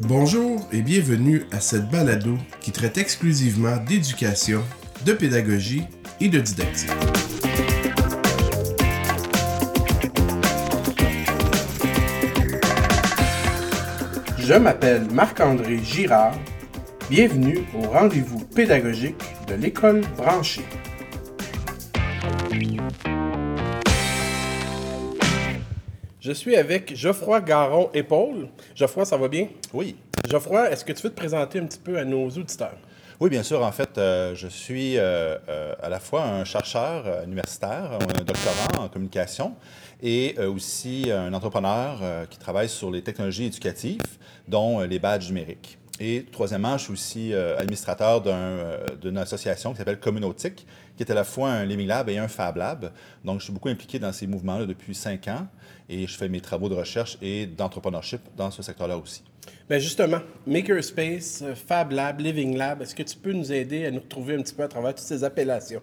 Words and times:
Bonjour 0.00 0.60
et 0.72 0.82
bienvenue 0.82 1.44
à 1.50 1.60
cette 1.60 1.88
balado 1.90 2.36
qui 2.60 2.72
traite 2.72 2.98
exclusivement 2.98 3.76
d'éducation, 3.76 4.62
de 5.04 5.12
pédagogie 5.12 5.84
et 6.20 6.28
de 6.28 6.38
didactique. 6.38 6.90
Je 14.38 14.54
m'appelle 14.54 15.06
Marc-André 15.10 15.78
Girard. 15.82 16.34
Bienvenue 17.08 17.64
au 17.74 17.88
rendez-vous 17.88 18.40
pédagogique 18.40 19.22
de 19.48 19.54
l'école 19.54 20.02
branchée. 20.16 20.64
Je 26.24 26.32
suis 26.32 26.56
avec 26.56 26.96
Geoffroy 26.96 27.42
Garon-Épaule. 27.42 28.48
Geoffroy, 28.74 29.04
ça 29.04 29.18
va 29.18 29.28
bien? 29.28 29.48
Oui. 29.74 29.94
Geoffroy, 30.26 30.70
est-ce 30.70 30.82
que 30.82 30.94
tu 30.94 31.02
veux 31.02 31.10
te 31.10 31.14
présenter 31.14 31.58
un 31.58 31.66
petit 31.66 31.78
peu 31.78 31.98
à 31.98 32.04
nos 32.06 32.30
auditeurs? 32.30 32.78
Oui, 33.20 33.28
bien 33.28 33.42
sûr. 33.42 33.62
En 33.62 33.72
fait, 33.72 33.98
euh, 33.98 34.34
je 34.34 34.48
suis 34.48 34.96
euh, 34.96 35.36
euh, 35.50 35.74
à 35.82 35.90
la 35.90 36.00
fois 36.00 36.22
un 36.24 36.44
chercheur 36.44 37.24
universitaire, 37.24 37.98
un 38.00 38.24
doctorant 38.24 38.84
en 38.84 38.88
communication, 38.88 39.54
et 40.02 40.38
aussi 40.38 41.10
un 41.12 41.34
entrepreneur 41.34 42.26
qui 42.30 42.38
travaille 42.38 42.70
sur 42.70 42.90
les 42.90 43.02
technologies 43.02 43.44
éducatives, 43.44 44.00
dont 44.48 44.80
les 44.80 44.98
badges 44.98 45.28
numériques. 45.28 45.76
Et 46.00 46.26
troisièmement, 46.32 46.76
je 46.76 46.84
suis 46.84 46.92
aussi 46.92 47.34
administrateur 47.34 48.20
d'une 49.00 49.16
association 49.16 49.72
qui 49.72 49.78
s'appelle 49.78 50.00
Communautique, 50.00 50.66
qui 50.96 51.02
est 51.04 51.10
à 51.10 51.14
la 51.14 51.22
fois 51.22 51.50
un 51.50 51.64
Living 51.64 51.86
Lab 51.86 52.08
et 52.08 52.18
un 52.18 52.26
Fab 52.26 52.56
Lab. 52.56 52.90
Donc, 53.24 53.38
je 53.38 53.44
suis 53.44 53.52
beaucoup 53.52 53.68
impliqué 53.68 54.00
dans 54.00 54.12
ces 54.12 54.26
mouvements-là 54.26 54.66
depuis 54.66 54.94
cinq 54.94 55.28
ans 55.28 55.46
et 55.88 56.06
je 56.06 56.16
fais 56.16 56.28
mes 56.28 56.40
travaux 56.40 56.68
de 56.68 56.74
recherche 56.74 57.16
et 57.22 57.46
d'entrepreneurship 57.46 58.20
dans 58.36 58.50
ce 58.50 58.62
secteur-là 58.62 58.98
aussi. 58.98 59.22
Bien 59.68 59.78
justement, 59.78 60.18
Makerspace, 60.46 61.44
Fab 61.66 61.92
Lab, 61.92 62.20
Living 62.20 62.56
Lab, 62.56 62.82
est-ce 62.82 62.94
que 62.94 63.02
tu 63.02 63.16
peux 63.16 63.32
nous 63.32 63.52
aider 63.52 63.86
à 63.86 63.90
nous 63.90 64.00
retrouver 64.00 64.34
un 64.34 64.42
petit 64.42 64.54
peu 64.54 64.64
à 64.64 64.68
travers 64.68 64.94
toutes 64.94 65.06
ces 65.06 65.22
appellations? 65.22 65.82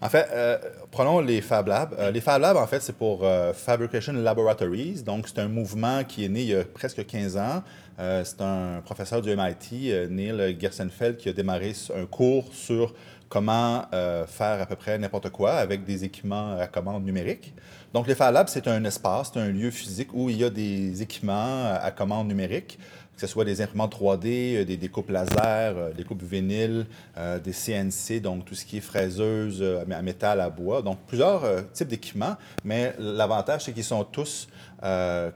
En 0.00 0.08
fait, 0.08 0.28
euh, 0.32 0.58
prenons 0.90 1.20
les 1.20 1.40
Fab 1.40 1.66
Labs. 1.66 1.94
Euh, 1.98 2.10
les 2.10 2.20
Fab 2.20 2.40
Labs, 2.40 2.56
en 2.56 2.66
fait, 2.66 2.80
c'est 2.80 2.96
pour 2.96 3.24
euh, 3.24 3.52
Fabrication 3.52 4.12
Laboratories. 4.12 5.02
Donc, 5.02 5.28
c'est 5.28 5.40
un 5.40 5.48
mouvement 5.48 6.04
qui 6.04 6.24
est 6.24 6.28
né 6.28 6.40
il 6.40 6.48
y 6.48 6.54
a 6.54 6.64
presque 6.64 7.04
15 7.04 7.36
ans. 7.36 7.62
c'est 7.98 8.40
un 8.40 8.80
professeur 8.84 9.22
du 9.22 9.34
MIT, 9.34 10.08
Neil 10.10 10.56
Gersenfeld, 10.60 11.16
qui 11.16 11.28
a 11.28 11.32
démarré 11.32 11.72
un 11.96 12.06
cours 12.06 12.52
sur 12.52 12.92
comment 13.28 13.84
faire 14.26 14.60
à 14.60 14.66
peu 14.66 14.76
près 14.76 14.98
n'importe 14.98 15.30
quoi 15.30 15.52
avec 15.54 15.84
des 15.84 16.04
équipements 16.04 16.58
à 16.58 16.66
commande 16.66 17.04
numérique. 17.04 17.54
Donc, 17.92 18.08
les 18.08 18.16
Fab 18.16 18.34
Labs, 18.34 18.48
c'est 18.48 18.66
un 18.66 18.84
espace, 18.84 19.30
c'est 19.32 19.40
un 19.40 19.48
lieu 19.48 19.70
physique 19.70 20.08
où 20.12 20.28
il 20.28 20.38
y 20.38 20.44
a 20.44 20.50
des 20.50 21.02
équipements 21.02 21.72
à 21.80 21.90
commande 21.92 22.26
numérique 22.26 22.78
que 23.14 23.20
ce 23.20 23.26
soit 23.26 23.44
des 23.44 23.60
imprimantes 23.60 23.94
3D, 23.94 24.56
euh, 24.56 24.64
des 24.64 24.76
découpes 24.76 25.10
laser, 25.10 25.76
euh, 25.76 25.92
des 25.92 26.04
coupes 26.04 26.22
vinyle, 26.22 26.86
euh, 27.16 27.38
des 27.38 27.52
CNC, 27.52 28.20
donc 28.20 28.44
tout 28.44 28.54
ce 28.54 28.64
qui 28.64 28.78
est 28.78 28.80
fraiseuse 28.80 29.62
à 29.62 30.02
métal, 30.02 30.40
à 30.40 30.50
bois. 30.50 30.82
Donc, 30.82 30.98
plusieurs 31.06 31.42
types 31.72 31.88
d'équipements, 31.88 32.36
mais 32.64 32.94
l'avantage, 32.98 33.64
c'est 33.64 33.72
qu'ils 33.72 33.84
sont 33.84 34.04
tous 34.04 34.48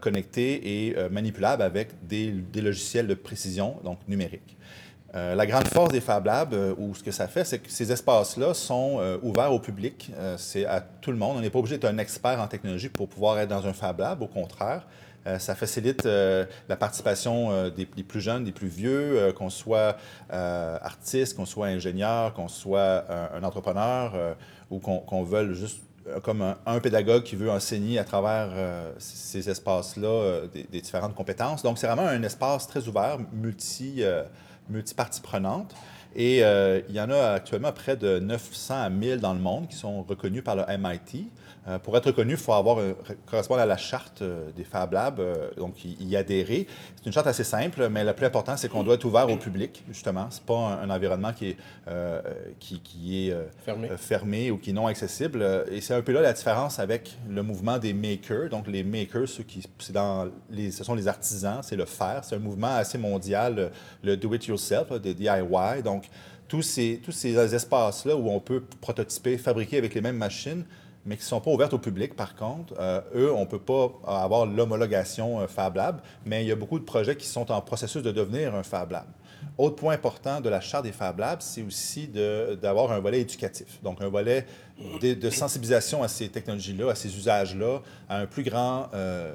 connectés 0.01 0.89
et 0.89 1.09
manipulables 1.11 1.63
avec 1.63 1.91
des, 2.07 2.35
logiciels 2.57 3.07
de 3.07 3.15
précision, 3.15 3.77
donc 3.85 3.99
numériques. 4.09 4.57
la 5.15 5.47
grande 5.47 5.69
force 5.69 5.91
des 5.91 6.01
Fab 6.01 6.27
Labs, 6.27 6.55
ou 6.77 6.95
ce 6.95 7.03
que 7.03 7.11
ça 7.11 7.29
fait, 7.29 7.45
c'est 7.45 7.61
que 7.61 7.71
ces 7.71 7.91
espaces-là 7.91 8.53
sont 8.53 9.01
ouverts 9.23 9.53
au 9.53 9.61
public. 9.61 10.11
c'est 10.37 10.67
à 10.67 10.81
tout 10.81 11.13
le 11.13 11.17
monde. 11.17 11.37
On 11.39 11.41
n'est 11.41 11.51
pas 11.51 11.59
obligé 11.61 11.79
d'être 11.79 11.91
un 11.91 11.99
expert 11.99 12.41
en 12.41 12.47
technologie 12.47 12.89
pour 12.89 13.09
pouvoir 13.09 13.39
être 13.39 13.49
dans 13.49 13.67
un 13.67 13.73
Fab 13.73 14.01
Lab. 14.01 14.23
Au 14.23 14.27
contraire, 14.27 14.87
euh, 15.27 15.39
ça 15.39 15.55
facilite 15.55 16.07
euh, 16.07 16.47
la 16.69 16.77
participation 16.77 17.51
euh, 17.51 17.71
des, 17.71 17.87
plus 17.87 18.21
jeunes, 18.21 18.45
des 18.45 18.53
plus 18.53 18.69
vieux, 18.69 19.33
qu'on 19.37 19.51
soit 19.51 19.97
artiste, 20.31 21.37
qu'on 21.37 21.47
soit 21.47 21.67
ingénieur, 21.67 22.35
qu'on 22.35 22.49
soit 22.49 23.05
un, 23.35 23.43
entrepreneur 23.43 24.37
ou 24.71 24.79
qu'on 24.79 25.23
veuille 25.23 25.55
juste 25.55 25.81
comme 26.23 26.55
un, 26.65 26.81
pédagogue 26.81 27.23
qui 27.23 27.37
veut 27.37 27.51
enseigner 27.51 27.99
à 27.99 28.05
travers 28.05 28.51
ces 28.99 29.51
espaces-là 29.51 30.47
des, 30.53 30.81
différentes 30.81 31.15
compétences. 31.15 31.63
Donc, 31.63 31.79
c'est 31.79 31.87
vraiment 31.87 32.07
un 32.07 32.23
espace 32.23 32.67
très 32.67 32.87
ouvert, 32.89 33.19
multi, 33.33 34.03
multi-parties 34.69 35.21
prenantes. 35.21 35.75
Et 36.17 36.39
il 36.39 36.95
y 36.95 37.01
en 37.01 37.11
a 37.11 37.33
actuellement 37.33 37.73
près 37.73 37.97
de 37.97 38.19
900 38.19 38.83
à 38.83 38.89
1000 38.89 39.21
dans 39.21 39.35
le 39.35 39.41
monde 39.41 39.69
qui 39.69 39.77
sont 39.77 40.03
reconnus 40.03 40.43
par 40.43 40.57
le 40.57 40.65
MIT. 40.79 41.29
Euh, 41.69 41.79
pour 41.79 41.97
être 41.97 42.07
reconnu, 42.07 42.33
il 42.33 42.39
faut 42.39 42.53
avoir 42.53 42.79
correspondre 43.27 43.61
à 43.61 43.67
la 43.67 43.77
charte 43.77 44.23
euh, 44.23 44.51
des 44.57 44.65
Fab 44.65 44.93
Labs, 44.93 45.21
euh, 45.21 45.51
donc 45.57 45.85
y, 45.85 46.17
adhérer. 46.17 46.67
C'est 46.97 47.07
une 47.07 47.13
charte 47.13 47.27
assez 47.27 47.45
simple, 47.45 47.89
mais 47.91 48.05
le 48.05 48.15
plus 48.15 48.27
important, 48.27 48.57
c'est 48.57 48.69
qu'on 48.69 48.83
doit 48.83 48.95
être 48.95 49.05
ouvert 49.05 49.29
au 49.29 49.37
public, 49.37 49.85
justement. 49.89 50.29
Ce 50.31 50.39
n'est 50.39 50.47
pas 50.47 50.81
un, 50.83 50.89
environnement 50.89 51.33
qui 51.33 51.51
est, 51.51 51.57
qui, 52.59 53.29
est 53.29 53.37
fermé. 53.99 54.51
ou 54.51 54.57
qui 54.57 54.71
est 54.71 54.73
non 54.73 54.87
accessible. 54.87 55.45
Et 55.71 55.81
c'est 55.81 55.95
un 55.95 56.03
peu 56.03 56.13
là 56.13 56.23
la 56.23 56.33
différence 56.33 56.79
avec 56.79 57.17
le 57.29 57.43
mouvement 57.43 57.79
des 57.79 57.93
makers. 57.93 58.49
Donc, 58.49 58.67
les 58.67 58.83
makers, 58.83 59.29
ceux 59.29 59.43
qui, 59.43 59.63
dans 59.91 60.29
les, 60.51 60.71
ce 60.71 60.85
sont 60.85 60.95
les 60.95 61.07
artisans, 61.07 61.61
c'est 61.63 61.77
le 61.77 61.85
faire. 61.85 62.25
C'est 62.25 62.37
un 62.37 62.41
mouvement 62.41 62.75
assez 62.75 62.99
mondial, 62.99 63.71
le 64.03 64.17
do-it-yourself, 64.17 64.91
le 64.91 64.99
DIY. 65.01 65.83
Donc, 65.85 65.98
tous 66.49 66.63
ces, 66.63 67.01
tous 67.05 67.13
ces 67.13 67.37
espaces-là 67.55 68.17
où 68.17 68.29
on 68.31 68.41
peut 68.41 68.63
prototyper, 68.81 69.39
fabriquer 69.39 69.79
avec 69.79 69.95
les 69.95 70.01
mêmes 70.01 70.17
machines, 70.17 70.65
mais 71.05 71.17
qui 71.17 71.23
ne 71.23 71.27
sont 71.27 71.41
pas 71.41 71.51
ouvertes 71.51 71.75
au 71.75 71.79
public, 71.79 72.15
par 72.15 72.35
contre. 72.35 72.75
Euh, 72.79 73.01
eux, 73.15 73.33
on 73.33 73.41
ne 73.41 73.47
peut 73.47 73.59
pas 73.59 73.93
avoir 74.07 74.47
l'homologation 74.47 75.41
euh, 75.41 75.47
Fab 75.47 75.77
Lab, 75.77 76.01
mais 76.27 76.45
il 76.45 76.49
y 76.49 76.53
a 76.53 76.57
beaucoup 76.57 76.79
de 76.79 76.85
projets 76.85 77.17
qui 77.17 77.27
sont 77.27 77.51
en 77.51 77.61
processus 77.61 78.03
de 78.03 78.11
devenir 78.11 78.55
un 78.55 78.63
Fab 78.63 78.91
Lab. 78.91 79.07
Autre 79.57 79.77
point 79.77 79.95
important 79.95 80.41
de 80.41 80.49
la 80.49 80.61
charte 80.61 80.85
des 80.85 80.93
Fab 80.93 81.19
Labs, 81.19 81.41
c'est 81.41 81.63
aussi 81.63 82.09
d'avoir 82.63 82.93
un 82.93 83.01
volet 83.01 83.21
éducatif, 83.21 83.81
donc 83.83 84.01
un 84.01 84.09
volet 84.09 84.47
de, 85.01 85.31
sensibilisation 85.31 86.03
à 86.03 86.09
ces 86.09 86.29
technologies-là, 86.29 86.91
à 86.91 86.95
ces 86.95 87.15
usages-là, 87.17 87.83
à 88.09 88.19
un 88.21 88.27
plus 88.27 88.45
grand, 88.45 88.89
euh, 88.95 89.33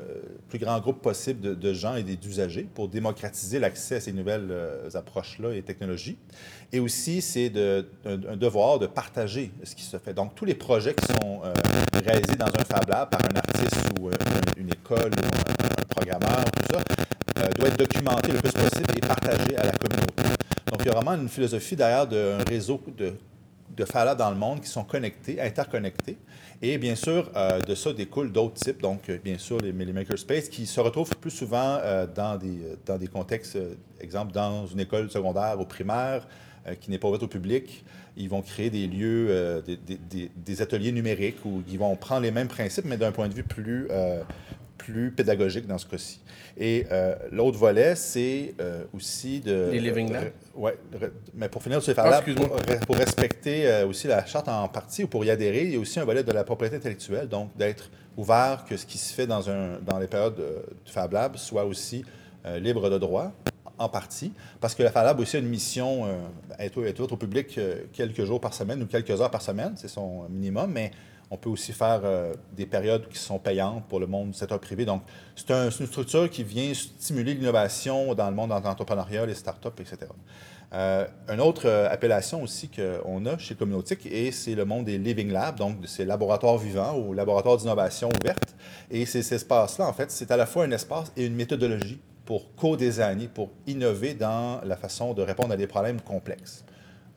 plus 0.47 0.59
grand 0.59 0.79
groupe 0.79 1.01
possible 1.01 1.59
de, 1.59 1.73
gens 1.73 1.95
et 1.95 2.03
d'usagers 2.03 2.67
pour 2.73 2.87
démocratiser 2.87 3.59
l'accès 3.59 3.95
à 3.95 3.99
ces 3.99 4.13
nouvelles 4.13 4.47
euh, 4.49 4.89
approches-là 4.93 5.53
et 5.53 5.61
technologies. 5.61 6.17
Et 6.71 6.79
aussi, 6.79 7.21
c'est 7.21 7.51
un, 8.05 8.37
devoir 8.37 8.79
de 8.79 8.87
partager 8.87 9.51
ce 9.63 9.75
qui 9.75 9.83
se 9.83 9.97
fait. 9.97 10.13
Donc, 10.13 10.35
tous 10.35 10.45
les 10.45 10.55
projets 10.55 10.93
qui 10.93 11.05
sont 11.05 11.41
euh, 11.43 11.53
réalisés 11.93 12.35
dans 12.35 12.47
un 12.47 12.63
Fab 12.65 12.87
Lab 12.89 13.09
par 13.09 13.21
un 13.21 13.35
artiste 13.35 13.89
ou 13.99 14.09
une 14.57 14.69
école 14.69 15.11
ou 15.11 15.25
un, 15.25 15.83
programmeur, 15.89 16.45
tout 16.45 16.73
ça, 16.73 16.79
doit 17.53 17.67
être 17.67 17.77
documenté 17.77 18.31
le 18.31 18.39
plus 18.39 18.51
possible 18.51 18.97
et 18.97 19.01
partagé 19.01 19.55
à 19.57 19.65
la 19.65 19.71
communauté. 19.71 20.23
Donc, 20.71 20.81
il 20.81 20.85
y 20.85 20.89
a 20.89 20.93
vraiment 20.93 21.13
une 21.13 21.29
philosophie 21.29 21.75
derrière 21.75 22.07
d'un 22.07 22.43
réseau 22.47 22.81
de 22.97 23.13
de 23.75 23.85
faire 23.85 24.15
dans 24.15 24.29
le 24.29 24.35
monde 24.35 24.61
qui 24.61 24.67
sont 24.67 24.83
connectés, 24.83 25.41
interconnectés. 25.41 26.17
Et 26.61 26.77
bien 26.77 26.95
sûr, 26.95 27.29
euh, 27.35 27.59
de 27.59 27.75
ça 27.75 27.91
découlent 27.91 28.31
d'autres 28.31 28.53
types, 28.55 28.81
donc 28.81 29.09
euh, 29.09 29.17
bien 29.23 29.37
sûr 29.37 29.59
les, 29.59 29.71
les 29.71 30.05
qui 30.49 30.65
se 30.65 30.79
retrouvent 30.79 31.15
plus 31.17 31.31
souvent 31.31 31.79
euh, 31.81 32.07
dans, 32.07 32.37
des, 32.37 32.59
dans 32.85 32.97
des 32.97 33.07
contextes, 33.07 33.57
exemple 33.99 34.31
dans 34.31 34.67
une 34.67 34.79
école 34.79 35.09
secondaire 35.09 35.59
ou 35.59 35.65
primaire 35.65 36.27
qui 36.79 36.91
n'est 36.91 36.97
pas 36.97 37.09
ouverte 37.09 37.23
au 37.23 37.27
public. 37.27 37.83
Ils 38.15 38.29
vont 38.29 38.41
créer 38.41 38.69
des 38.69 38.87
lieux, 38.87 39.61
des, 39.65 40.29
des, 40.33 40.61
ateliers 40.61 40.93
numériques 40.93 41.43
où 41.43 41.61
ils 41.67 41.77
vont 41.77 41.93
prendre 41.97 42.21
les 42.21 42.31
mêmes 42.31 42.47
principes, 42.47 42.85
mais 42.85 42.95
d'un 42.95 43.11
point 43.11 43.27
de 43.27 43.33
vue 43.33 43.43
plus, 43.43 43.89
plus 44.77 45.11
pédagogique 45.11 45.67
dans 45.67 45.77
ce 45.77 45.85
cas-ci. 45.85 46.19
Et 46.57 46.85
euh, 46.91 47.15
l'autre 47.31 47.57
volet, 47.57 47.95
c'est 47.95 48.53
euh, 48.59 48.83
aussi 48.93 49.39
de... 49.39 49.69
Les 49.71 49.79
Living 49.79 50.11
Labs? 50.11 50.31
oui, 50.55 50.71
mais 51.33 51.49
pour 51.49 51.63
finir 51.63 51.81
sur 51.81 51.95
ces 51.95 52.01
là 52.01 52.21
pour, 52.85 52.95
respecter 52.95 53.67
euh, 53.67 53.87
aussi 53.87 54.07
la 54.07 54.25
charte 54.25 54.47
en 54.47 54.67
partie 54.67 55.03
ou 55.05 55.07
pour 55.07 55.25
y 55.25 55.31
adhérer, 55.31 55.63
il 55.63 55.71
y 55.71 55.75
a 55.75 55.79
aussi 55.79 55.99
un 55.99 56.05
volet 56.05 56.23
de 56.23 56.31
la 56.31 56.43
propriété 56.43 56.75
intellectuelle, 56.75 57.27
donc 57.27 57.55
d'être 57.57 57.89
ouvert 58.17 58.65
que 58.67 58.77
ce 58.77 58.85
qui 58.85 58.97
se 58.97 59.13
fait 59.13 59.25
dans, 59.25 59.49
un, 59.49 59.79
dans 59.79 59.97
les 59.97 60.07
périodes 60.07 60.35
du 60.85 60.91
Fab 60.91 61.11
Lab 61.11 61.37
soit 61.37 61.65
aussi 61.65 62.05
libre 62.59 62.89
de 62.89 62.97
droit 62.99 63.31
en 63.79 63.89
partie, 63.89 64.31
parce 64.59 64.75
que 64.75 64.83
la 64.83 64.91
Fab 64.91 65.05
Lab 65.05 65.19
aussi 65.19 65.37
a 65.37 65.39
une 65.39 65.47
mission, 65.47 66.05
être, 66.59 66.85
être 66.85 67.11
au 67.11 67.17
public 67.17 67.59
quelques 67.91 68.25
jours 68.25 68.39
par 68.39 68.53
semaine 68.53 68.83
ou 68.83 68.85
quelques 68.85 69.19
heures 69.19 69.31
par 69.31 69.41
semaine, 69.41 69.73
c'est 69.75 69.87
son 69.87 70.27
minimum, 70.29 70.71
mais 70.71 70.91
on 71.29 71.37
peut 71.37 71.49
aussi 71.49 71.73
faire 71.73 72.01
euh, 72.03 72.33
des 72.55 72.65
périodes 72.65 73.07
qui 73.09 73.17
sont 73.17 73.39
payantes 73.39 73.85
pour 73.87 73.99
le 73.99 74.07
monde 74.07 74.31
du 74.31 74.37
secteur 74.37 74.59
privé. 74.59 74.85
Donc, 74.85 75.01
c'est 75.35 75.51
une 75.51 75.87
structure 75.87 76.29
qui 76.29 76.43
vient 76.43 76.73
stimuler 76.73 77.33
l'innovation 77.33 78.13
dans 78.13 78.29
le 78.29 78.35
monde 78.35 78.51
entrepreneurial, 78.51 79.27
les 79.27 79.35
startups, 79.35 79.69
etc. 79.79 79.97
Euh, 80.73 81.05
une 81.29 81.39
autre 81.39 81.67
euh, 81.67 81.87
appellation 81.89 82.41
aussi 82.41 82.69
qu'on 82.69 83.25
a 83.25 83.37
chez 83.37 83.55
Communautique, 83.55 84.05
et 84.05 84.31
c'est 84.31 84.55
le 84.55 84.65
monde 84.65 84.85
des 84.85 84.97
Living 84.97 85.31
Labs, 85.31 85.57
donc 85.57 85.77
ces 85.85 86.03
laboratoires 86.03 86.57
vivants 86.57 86.97
ou 86.97 87.13
laboratoires 87.13 87.57
d'innovation 87.57 88.09
ouverte. 88.21 88.55
Et 88.89 89.05
ces, 89.05 89.21
ces 89.21 89.35
espaces-là, 89.35 89.87
en 89.87 89.93
fait, 89.93 90.09
c'est 90.09 90.31
à 90.31 90.37
la 90.37 90.45
fois 90.45 90.65
un 90.65 90.71
espace 90.71 91.11
et 91.15 91.25
une 91.25 91.35
méthodologie 91.35 91.99
pour 92.25 92.55
co-designer, 92.55 93.27
pour 93.27 93.51
innover 93.67 94.13
dans 94.13 94.61
la 94.63 94.75
façon 94.75 95.13
de 95.13 95.21
répondre 95.21 95.53
à 95.53 95.57
des 95.57 95.67
problèmes 95.67 96.01
complexes. 96.01 96.63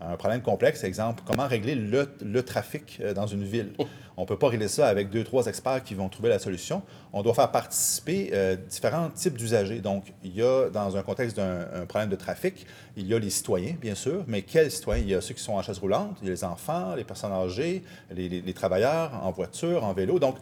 Un 0.01 0.17
problème 0.17 0.43
complexe, 0.43 0.85
exemple, 0.85 1.23
comment 1.27 1.47
régler 1.47 1.75
le, 1.75 2.43
trafic 2.43 2.99
euh, 3.01 3.15
dans 3.15 3.27
une 3.27 3.45
ville? 3.45 3.73
On 4.19 4.23
ne 4.23 4.27
peut 4.27 4.39
pas 4.39 4.49
régler 4.49 4.69
ça 4.69 4.89
avec 4.89 5.11
deux, 5.11 5.25
trois 5.25 5.47
experts 5.47 5.83
qui 5.85 5.95
vont 5.95 6.09
trouver 6.09 6.29
la 6.29 6.39
solution. 6.39 6.83
On 7.13 7.23
doit 7.23 7.35
faire 7.35 7.51
participer 7.51 8.31
euh, 8.33 8.57
différents 8.57 9.11
types 9.11 9.37
d'usagers. 9.37 9.81
Donc, 9.81 10.13
il 10.23 10.35
y 10.35 10.43
a, 10.43 10.69
dans 10.71 10.97
un 10.97 11.03
contexte 11.03 11.37
d'un 11.37 11.87
problème 11.89 12.11
de 12.11 12.17
trafic, 12.17 12.67
il 12.97 13.07
y 13.07 13.15
a 13.15 13.19
les 13.19 13.31
citoyens, 13.31 13.75
bien 13.81 13.95
sûr, 13.95 14.25
mais 14.27 14.43
quels 14.43 14.71
citoyens? 14.71 15.03
Il 15.03 15.11
y 15.11 15.15
a 15.15 15.21
ceux 15.21 15.35
qui 15.35 15.43
sont 15.43 15.55
en 15.55 15.63
chaise 15.63 15.79
roulante, 15.79 16.19
il 16.23 16.27
y 16.27 16.31
a 16.31 16.35
les 16.35 16.45
enfants, 16.45 16.95
les 16.95 17.05
personnes 17.05 17.33
âgées, 17.33 17.83
les, 18.11 18.55
travailleurs 18.55 19.13
en 19.23 19.31
voiture, 19.31 19.85
en 19.85 19.95
vélo. 19.95 20.19
Donc, 20.19 20.37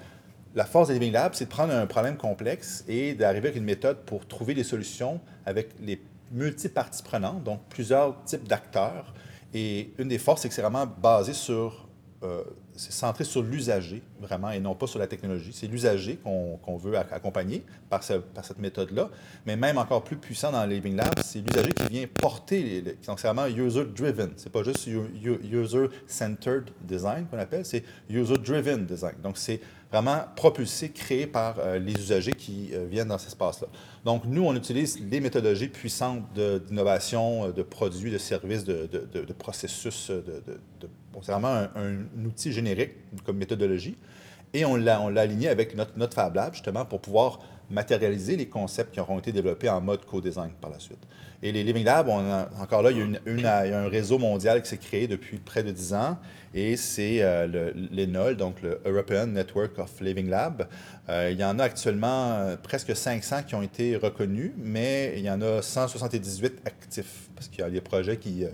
la 0.57 0.65
force 0.65 0.89
des 0.89 0.99
Living 0.99 1.17
c'est 1.33 1.47
de 1.47 1.51
prendre 1.51 1.75
un 1.75 1.87
problème 1.87 2.17
complexe 2.17 2.85
et 2.87 3.15
d'arriver 3.15 3.49
avec 3.49 3.57
une 3.57 3.65
méthode 3.65 3.99
pour 4.07 4.27
trouver 4.27 4.55
des 4.55 4.63
solutions 4.63 5.21
avec 5.47 5.71
les 5.81 6.01
multi-parties 6.31 7.03
prenantes, 7.03 7.43
donc 7.43 7.61
plusieurs 7.69 8.23
types 8.25 8.47
d'acteurs 8.47 9.15
et 9.55 9.93
une 9.99 10.09
des 10.09 10.19
forces, 10.19 10.43
c'est 10.43 10.49
que 10.49 10.55
c'est 10.55 10.63
vraiment 10.63 10.85
basé 10.85 11.33
sur, 11.33 11.87
euh, 12.25 12.43
c'est 12.75 12.91
centré 12.91 13.23
sur 13.23 13.41
l'usager, 13.41 14.03
vraiment, 14.21 14.51
et 14.51 14.59
non 14.59 14.75
pas 14.75 14.89
sur 14.89 14.99
la 14.99 15.07
technologie. 15.07 15.53
C'est 15.53 15.69
l'usager 15.69 16.17
qu'on 16.17 16.77
veut 16.77 16.99
accompagner 16.99 17.65
par, 17.89 18.03
cette 18.03 18.59
méthode-là. 18.59 19.11
Mais 19.47 19.55
même 19.55 19.79
encore 19.79 20.03
plus 20.03 20.17
puissant 20.17 20.51
dans 20.51 20.67
les 20.67 20.75
Living 20.77 20.97
Labs, 20.97 21.21
c'est 21.23 21.39
l'usager 21.39 21.73
qui 21.73 21.87
vient 21.87 22.05
porter, 22.13 22.63
les, 22.63 22.83
donc 23.07 23.21
c'est 23.21 23.29
vraiment 23.29 23.47
user-driven. 23.47 24.33
C'est 24.37 24.51
pas 24.51 24.65
juste 24.65 24.89
user-centered 24.89 26.71
design 26.83 27.27
qu'on 27.27 27.39
appelle, 27.39 27.65
c'est 27.65 27.85
user-driven 28.11 28.87
design. 28.87 29.15
Donc, 29.23 29.39
c'est 29.39 29.61
vraiment 29.95 30.25
propulsé, 30.35 30.91
créé 30.91 31.27
par 31.27 31.59
euh, 31.59 31.79
les 31.79 31.93
usagers 31.93 32.33
qui 32.33 32.71
euh, 32.73 32.87
viennent 32.91 33.09
dans 33.09 33.19
cet 33.19 33.29
espace-là. 33.29 33.69
Donc, 34.05 34.25
nous, 34.25 34.45
on 34.45 34.55
utilise 34.57 34.99
les 35.01 35.21
méthodologies 35.21 35.69
puissantes 35.69 36.25
d'innovation, 36.35 37.45
euh, 37.45 37.53
de, 37.53 37.63
produits, 37.63 38.11
de 38.11 38.19
services, 38.19 38.65
de, 38.65 38.89
processus. 39.39 40.11
c'est 41.23 41.33
vraiment 41.33 41.69
un, 41.77 42.27
outil 42.27 42.53
générique 42.53 42.93
comme 43.25 43.37
méthodologie. 43.37 43.97
Et 44.53 44.65
on 44.65 44.77
l'a 44.77 44.99
aligné 44.99 45.49
avec 45.49 45.77
notre, 45.77 45.97
notre 45.97 46.15
Fab 46.15 46.35
Lab, 46.35 46.55
justement, 46.55 46.85
pour 46.85 47.01
pouvoir 47.01 47.39
matérialiser 47.71 48.37
les 48.37 48.47
concepts 48.47 48.93
qui 48.93 49.01
auront 49.01 49.19
été 49.19 49.33
développés 49.33 49.69
en 49.69 49.81
mode 49.81 50.05
co-design 50.05 50.51
par 50.61 50.71
la 50.71 50.79
suite. 50.79 50.99
Et 51.43 51.53
les 51.53 51.63
Living 51.63 51.85
Labs, 51.85 52.09
encore 52.61 52.83
là, 52.83 52.91
il 52.91 53.41
y, 53.41 53.47
a 53.47 53.79
un 53.79 53.89
réseau 53.89 54.19
mondial 54.19 54.63
qui 54.63 54.69
s'est 54.69 54.79
créé 54.79 55.07
depuis 55.07 55.37
près 55.37 55.63
de 55.63 55.71
10 55.71 55.95
ans 55.95 56.19
et 56.55 56.77
c'est 56.77 57.19
euh, 57.21 57.73
l'ENOL, 57.93 58.37
donc 58.37 58.63
le 58.63 58.81
European 58.87 59.27
Network 59.27 59.79
of 59.79 60.01
Living 60.01 60.31
Lab. 60.31 60.69
Euh, 61.09 61.31
il 61.33 61.39
y 61.39 61.45
en 61.45 61.59
a 61.59 61.65
actuellement 61.65 62.33
euh, 62.33 62.57
presque 62.57 62.97
500 62.97 63.43
qui 63.47 63.55
ont 63.55 63.63
été 63.63 63.97
reconnus, 63.97 64.53
mais 64.57 65.15
il 65.17 65.25
y 65.25 65.31
en 65.31 65.43
a 65.43 65.61
178 65.61 66.63
actifs 66.65 67.29
parce 67.35 67.49
qu'il 67.49 67.61
y 67.61 67.63
a 67.63 67.71
des 67.71 67.81
projets 67.81 68.17
qui, 68.17 68.47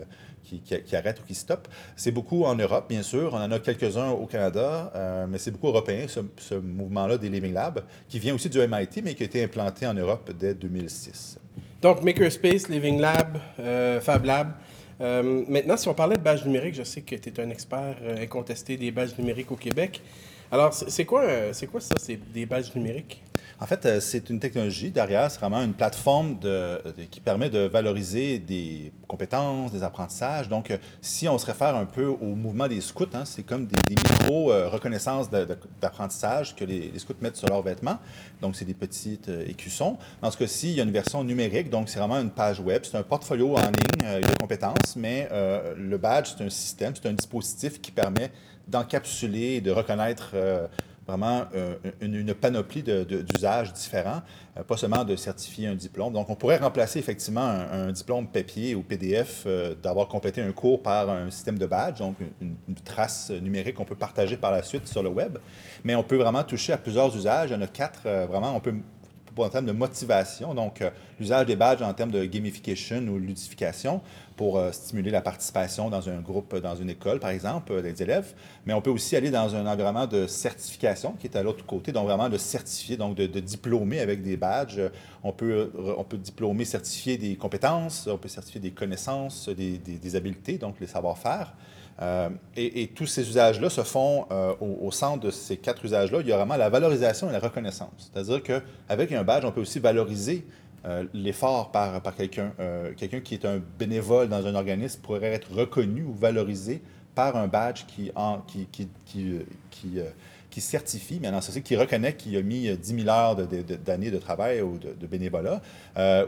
qui, 0.59 0.83
qui, 0.83 0.97
arrêtent 0.97 1.21
ou 1.21 1.27
qui 1.27 1.35
stoppent. 1.35 1.69
C'est 1.97 2.11
beaucoup 2.11 2.45
en 2.45 2.55
Europe, 2.55 2.87
bien 2.89 3.03
sûr. 3.03 3.33
On 3.35 3.39
en 3.39 3.51
a 3.53 3.59
quelques-uns 3.59 4.11
au 4.11 4.27
Canada, 4.27 4.93
mais 5.29 5.39
c'est 5.39 5.51
beaucoup 5.51 5.69
européen, 5.69 6.07
ce, 6.09 6.55
mouvement-là 6.55 7.19
des 7.19 7.29
Living 7.29 7.53
Labs, 7.53 7.83
qui 8.09 8.19
vient 8.19 8.35
aussi 8.35 8.49
du 8.49 8.59
MIT, 8.59 9.03
mais 9.03 9.15
qui 9.15 9.23
a 9.23 9.27
été 9.27 9.43
implanté 9.43 9.87
en 9.87 9.95
Europe 9.95 10.31
dès 10.39 10.55
2006. 10.55 11.39
Donc, 11.83 12.03
Makerspace, 12.03 12.69
Living 12.69 13.01
Lab, 13.01 13.39
Fab 14.01 14.25
Lab. 14.25 14.53
Euh, 15.01 15.45
maintenant, 15.49 15.77
si 15.77 15.89
on 15.89 15.95
parlait 15.95 16.17
de 16.17 16.23
badges 16.23 16.45
numériques, 16.45 16.75
je 16.75 16.83
sais 16.83 17.01
que 17.01 17.15
tu 17.15 17.31
es 17.31 17.41
un 17.41 17.51
expert 17.51 17.97
euh, 18.03 18.23
incontesté 18.23 18.77
des 18.77 18.91
badges 18.91 19.17
numériques 19.19 19.51
au 19.51 19.57
Québec. 19.57 20.03
Alors, 20.53 20.75
c'est 20.75 21.05
quoi, 21.05 21.23
euh, 21.23 21.53
c'est 21.53 21.67
quoi 21.67 21.81
ça, 21.81 21.95
des 22.35 22.47
badges 22.47 22.75
numériques? 22.75 23.23
En 23.63 23.67
fait, 23.67 23.85
euh, 23.85 24.01
c'est 24.01 24.31
une 24.31 24.41
technologie 24.41 24.91
derrière, 24.91 25.31
c'est 25.31 25.39
vraiment 25.39 25.63
une 25.63 25.75
plateforme 25.75 26.39
qui 27.11 27.21
permet 27.21 27.51
de 27.51 27.59
valoriser 27.59 28.39
des 28.39 28.91
compétences, 29.07 29.71
des 29.71 29.83
apprentissages. 29.83 30.49
Donc, 30.49 30.71
euh, 30.71 30.79
si 31.03 31.29
on 31.29 31.37
se 31.37 31.45
réfère 31.45 31.77
un 31.77 31.85
peu 31.85 32.07
au 32.07 32.35
mouvement 32.35 32.69
des 32.69 32.81
scouts, 32.81 33.05
hein, 33.13 33.27
c'est 33.27 33.43
comme 33.43 33.67
des, 33.67 33.77
micro-reconnaissances 33.91 35.29
d'apprentissage 35.81 36.57
que 36.57 36.65
les, 36.65 36.99
scouts 36.99 37.13
mettent 37.21 37.37
sur 37.37 37.49
leurs 37.49 37.61
vêtements. 37.61 37.99
Donc, 38.41 38.57
c'est 38.57 38.65
des 38.65 38.73
petites 38.73 39.29
écussons. 39.29 39.99
Dans 40.23 40.31
ce 40.31 40.39
cas-ci, 40.39 40.71
il 40.71 40.77
y 40.77 40.81
a 40.81 40.85
une 40.85 40.91
version 40.91 41.23
numérique, 41.23 41.69
donc 41.69 41.91
c'est 41.91 41.99
vraiment 41.99 42.19
une 42.19 42.31
page 42.31 42.61
web. 42.61 42.85
C'est 42.85 42.97
un 42.97 43.03
portfolio 43.03 43.57
en 43.57 43.61
ligne 43.61 44.21
de 44.23 44.39
compétences, 44.41 44.97
mais 44.97 45.29
le 45.77 45.99
badge, 45.99 46.31
c'est 46.37 46.45
un 46.45 46.51
système, 46.51 46.95
c'est 46.95 47.09
un 47.09 47.13
dispositif 47.13 47.81
qui 47.81 47.91
permet 47.91 48.31
d'encapsuler 48.69 49.57
et 49.57 49.61
de 49.61 49.71
reconnaître 49.71 50.35
vraiment 51.11 51.45
euh, 51.55 51.75
une, 52.01 52.33
panoplie 52.35 52.83
d'usages 52.83 53.73
différents, 53.73 54.23
euh, 54.57 54.63
pas 54.63 54.77
seulement 54.77 55.05
de 55.05 55.17
certifier 55.17 55.67
un 55.67 55.75
diplôme. 55.75 56.13
Donc, 56.13 56.31
on 56.31 56.37
pourrait 56.37 56.59
remplacer 56.59 56.99
effectivement 56.99 57.41
un, 57.41 57.93
diplôme 57.93 58.27
papier 58.29 58.75
ou 58.75 58.83
PDF 58.83 59.45
euh, 59.47 59.75
d'avoir 59.75 60.09
complété 60.09 60.41
un 60.41 60.53
cours 60.53 60.83
par 60.83 61.11
un 61.11 61.31
système 61.31 61.59
de 61.59 61.67
badge, 61.67 61.99
donc 61.99 62.17
une, 62.41 62.55
trace 62.85 63.31
numérique 63.31 63.75
qu'on 63.75 63.85
peut 63.85 63.95
partager 63.95 64.37
par 64.37 64.53
la 64.53 64.63
suite 64.63 64.87
sur 64.87 65.03
le 65.03 65.09
web. 65.11 65.39
Mais 65.85 65.95
on 65.95 66.03
peut 66.03 66.17
vraiment 66.17 66.45
toucher 66.45 66.73
à 66.73 66.79
plusieurs 66.79 67.15
usages. 67.15 67.51
Il 67.51 67.55
y 67.55 67.57
en 67.57 67.63
a 67.63 67.67
quatre, 67.67 68.03
vraiment, 68.29 68.57
on 68.57 68.61
peut 68.61 68.75
en 69.39 69.49
termes 69.49 69.67
de 69.67 69.73
motivation, 69.73 70.53
donc 70.55 70.83
l'usage 71.19 71.47
des 71.47 71.57
badges 71.57 71.81
en 71.81 71.95
termes 71.95 72.11
de 72.11 72.27
gamification 72.27 72.99
ou 73.09 73.19
ludification, 73.19 74.03
pour 74.41 74.57
euh, 74.57 74.73
stimuler 74.73 75.11
la 75.11 75.21
participation 75.21 75.91
dans 75.91 76.09
un 76.09 76.19
groupe, 76.23 76.57
dans 76.57 76.75
une 76.75 76.89
école, 76.89 77.21
par 77.21 77.29
exemple, 77.29 77.73
euh, 77.73 77.83
des 77.83 78.03
élèves. 78.03 78.33
Mais 78.65 78.73
on 78.73 78.81
peut 78.81 78.89
aussi 78.89 79.15
aller 79.15 79.31
dans 79.31 79.55
un 79.55 79.67
environnement 79.67 80.07
de 80.07 80.27
certification 80.27 81.13
qui 81.13 81.27
est 81.27 81.37
à 81.37 81.43
l'autre 81.43 81.67
côté, 81.67 81.93
donc 81.93 82.07
vraiment 82.07 82.31
de 82.31 82.39
certifier, 82.39 82.97
donc 82.97 83.17
de, 83.17 83.27
diplômer 83.27 84.01
avec 84.01 84.23
des 84.23 84.39
badges. 84.39 84.81
On 85.23 85.33
peut, 85.33 85.71
euh, 85.79 85.95
on 85.99 86.05
peut 86.05 86.17
diplômer, 86.17 86.65
certifier 86.65 87.19
des 87.19 87.37
compétences, 87.37 88.09
on 88.11 88.17
peut 88.17 88.31
certifier 88.31 88.63
des 88.63 88.71
connaissances, 88.71 89.51
des, 89.51 89.77
des, 89.77 90.17
habiletés, 90.17 90.57
donc 90.57 90.77
les 90.81 90.87
savoir-faire. 90.87 91.53
et, 92.57 92.87
tous 92.95 93.05
ces 93.05 93.29
usages-là 93.29 93.69
se 93.69 93.83
font 93.83 94.25
au, 94.63 94.87
au, 94.87 94.91
centre 94.91 95.23
de 95.23 95.31
ces 95.31 95.59
quatre 95.59 95.85
usages-là. 95.85 96.21
Il 96.23 96.29
y 96.29 96.33
a 96.33 96.39
vraiment 96.39 96.57
la 96.57 96.71
valorisation 96.71 97.29
et 97.29 97.33
la 97.33 97.41
reconnaissance. 97.41 98.11
C'est-à-dire 98.11 98.43
qu'avec 98.43 99.13
un 99.13 99.23
badge, 99.23 99.45
on 99.45 99.53
peut 99.53 99.61
aussi 99.61 99.81
valoriser 99.81 100.47
euh, 100.87 101.05
l'effort 101.13 101.71
par, 101.73 102.01
par 102.01 102.15
quelqu'un. 102.15 102.53
Euh, 102.59 102.93
quelqu'un 102.97 103.21
qui 103.21 103.35
est 103.35 103.45
un 103.45 103.61
bénévole 103.79 104.29
dans 104.29 104.47
un 104.47 104.55
organisme 104.55 105.01
pourrait 105.03 105.33
être 105.33 105.53
reconnu 105.53 106.03
ou 106.03 106.15
valorisé 106.15 106.81
par 107.15 107.37
un 107.37 107.49
badge 107.49 107.85
qui, 107.87 108.11
en, 108.15 108.39
qui, 108.39 108.67
qui, 108.67 108.89
qui, 109.05 109.99
euh, 109.99 110.05
qui, 110.49 110.61
certifie, 110.63 111.19
mais 111.21 111.31
dans 111.31 111.43
ce 111.43 111.59
qui 111.59 111.77
reconnaît 111.77 112.15
qu'il 112.15 112.35
a 112.37 112.43
mis 112.43 112.75
10 112.75 113.05
000 113.05 113.09
heures 113.09 113.37
d'années 113.37 114.11
de, 114.11 114.17
de, 114.17 114.21
travail 114.21 114.63
ou 114.63 114.79
de, 114.79 115.07
bénévolat. 115.07 115.61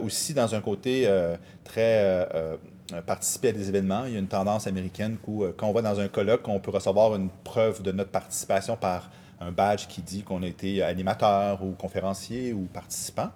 aussi, 0.01 0.33
dans 0.33 0.53
un 0.53 0.61
côté 0.61 1.09
très 1.63 2.27
participer 3.07 3.49
à 3.49 3.51
des 3.53 3.69
événements. 3.69 4.05
Il 4.05 4.13
y 4.13 4.15
a 4.15 4.19
une 4.19 4.27
tendance 4.27 4.67
américaine 4.67 5.17
où, 5.27 5.45
quand 5.57 5.67
on 5.67 5.73
va 5.73 5.81
dans 5.81 5.99
un 5.99 6.07
colloque, 6.07 6.47
on 6.47 6.59
peut 6.59 6.71
recevoir 6.71 7.15
une 7.15 7.29
preuve 7.43 7.81
de 7.81 7.91
notre 7.91 8.11
participation 8.11 8.77
par 8.77 9.09
un 9.47 9.51
badge 9.51 9.87
qui 9.87 10.01
dit 10.01 10.23
qu'on 10.23 10.43
a 10.43 10.47
été 10.47 10.81
animateur 10.83 11.63
ou 11.63 11.71
conférencier 11.71 12.53
ou 12.53 12.67
participant. 12.73 13.29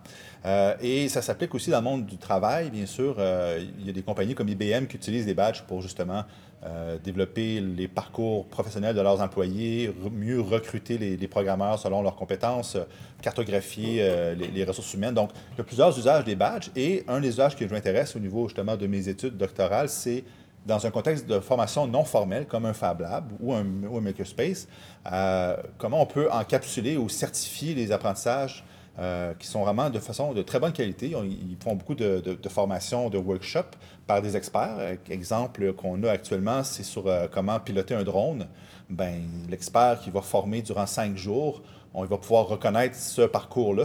Euh, 0.46 0.76
et 0.82 1.10
ça 1.10 1.22
s'applique 1.22 1.54
aussi 1.56 1.70
dans 1.70 1.80
le 1.80 1.84
monde 1.84 2.06
du 2.06 2.18
travail, 2.18 2.70
bien 2.70 2.86
sûr. 2.86 3.16
Euh, 3.20 3.64
il 3.80 3.86
y 3.86 3.90
a 3.90 3.94
des 3.94 4.02
compagnies 4.02 4.36
comme 4.36 4.50
IBM 4.50 4.86
qui 4.86 4.96
utilisent 4.96 5.26
des 5.26 5.34
badges 5.34 5.64
pour 5.64 5.82
justement 5.82 6.24
euh, 6.66 6.98
développer 7.04 7.60
les 7.60 7.88
parcours 7.88 8.46
professionnels 8.48 8.96
de 8.96 9.02
leurs 9.02 9.22
employés, 9.22 9.94
mieux 10.12 10.40
recruter 10.40 10.98
les, 10.98 11.28
programmeurs 11.28 11.80
selon 11.80 12.02
leurs 12.02 12.16
compétences, 12.16 12.78
cartographier 13.22 13.98
les, 14.36 14.48
les, 14.48 14.64
ressources 14.64 14.94
humaines. 14.94 15.14
Donc, 15.14 15.32
il 15.54 15.58
y 15.58 15.62
a 15.62 15.64
plusieurs 15.64 15.98
usages 15.98 16.24
des 16.24 16.36
badges. 16.36 16.70
Et 16.76 17.04
un 17.08 17.20
des 17.20 17.30
usages 17.30 17.56
qui 17.56 17.66
m'intéresse 17.66 18.16
au 18.16 18.20
niveau 18.20 18.48
justement 18.48 18.76
de 18.76 18.88
mes 18.88 19.08
études 19.08 19.38
doctorales, 19.38 19.90
c'est 19.90 20.24
dans 20.68 20.86
un 20.86 20.92
contexte 20.92 21.26
de 21.28 21.40
formation 21.40 21.88
non 21.88 22.04
formelle 22.04 22.46
comme 22.46 22.66
un 22.66 22.74
Fab 22.74 23.02
Lab 23.02 23.32
ou 23.40 23.54
un, 23.54 23.64
Makerspace, 23.64 24.68
euh, 25.12 25.56
comment 25.78 26.02
on 26.02 26.06
peut 26.06 26.30
encapsuler 26.32 26.98
ou 26.98 27.10
certifier 27.10 27.74
les 27.74 27.92
apprentissages 27.92 28.64
euh, 29.00 29.34
qui 29.36 29.48
sont 29.48 29.64
vraiment 29.64 29.90
de 29.90 30.00
façon 30.00 30.34
de 30.34 30.42
très 30.42 30.60
bonne 30.60 30.74
qualité. 30.74 31.14
Ils 31.24 31.58
font 31.64 31.76
beaucoup 31.76 31.96
de, 31.96 32.38
formations, 32.50 33.10
de 33.10 33.18
workshops 33.18 33.78
par 34.06 34.22
des 34.22 34.36
experts. 34.36 34.98
Exemple 35.10 35.72
qu'on 35.74 36.04
a 36.04 36.12
actuellement, 36.12 36.64
c'est 36.64 36.84
sur 36.84 37.08
euh, 37.08 37.28
comment 37.32 37.60
piloter 37.60 37.94
un 37.94 38.04
drone. 38.04 38.48
Ben, 38.90 39.22
l'expert 39.50 40.00
qui 40.02 40.10
va 40.10 40.22
former 40.22 40.62
durant 40.62 40.86
cinq 40.86 41.16
jours, 41.16 41.62
on 41.94 42.06
va 42.06 42.18
pouvoir 42.18 42.48
reconnaître 42.48 42.96
ce 42.96 43.22
parcours-là, 43.22 43.84